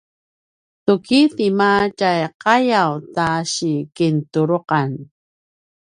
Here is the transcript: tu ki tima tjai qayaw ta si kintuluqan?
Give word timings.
tu 0.85 0.93
ki 1.05 1.19
tima 1.35 1.71
tjai 1.97 2.19
qayaw 2.43 2.91
ta 3.15 3.27
si 3.53 3.73
kintuluqan? 3.95 4.89